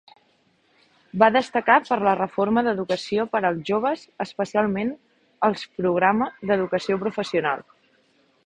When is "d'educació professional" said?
6.53-7.67